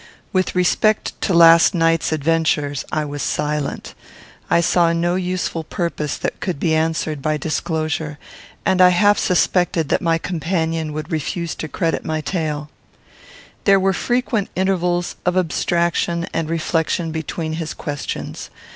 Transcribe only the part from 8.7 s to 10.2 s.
I half suspected that my